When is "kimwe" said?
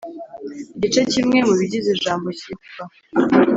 1.11-1.37